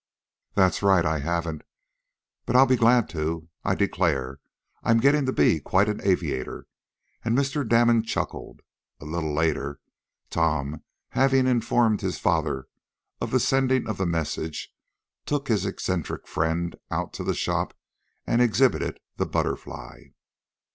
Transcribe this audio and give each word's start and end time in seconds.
"That's 0.55 0.81
right, 0.81 1.05
I 1.05 1.19
haven't, 1.19 1.61
but 2.47 2.55
I'd 2.55 2.69
be 2.69 2.75
glad 2.75 3.07
to. 3.09 3.49
I 3.63 3.75
declare, 3.75 4.39
I'm 4.81 4.99
getting 4.99 5.27
to 5.27 5.31
be 5.31 5.59
quite 5.59 5.87
an 5.87 6.01
aviator," 6.03 6.65
and 7.23 7.37
Mr. 7.37 7.61
Damon 7.69 8.01
chuckled. 8.01 8.61
A 8.99 9.05
little 9.05 9.31
later, 9.31 9.79
Tom, 10.31 10.81
having 11.09 11.45
informed 11.45 12.01
his 12.01 12.17
father 12.17 12.65
of 13.21 13.29
the 13.29 13.39
sending 13.39 13.87
of 13.87 13.99
the 13.99 14.07
message, 14.07 14.73
took 15.27 15.49
his 15.49 15.67
eccentric 15.67 16.27
friend 16.27 16.77
out 16.89 17.13
to 17.13 17.23
the 17.23 17.35
shop, 17.35 17.77
and 18.25 18.41
exhibited 18.41 18.99
the 19.17 19.27
BUTTERFLY. 19.27 20.15